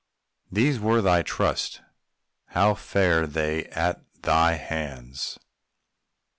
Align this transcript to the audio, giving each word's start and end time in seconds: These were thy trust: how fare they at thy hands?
These 0.51 0.79
were 0.79 0.99
thy 1.03 1.21
trust: 1.21 1.81
how 2.47 2.73
fare 2.73 3.27
they 3.27 3.65
at 3.65 4.01
thy 4.23 4.53
hands? 4.55 5.37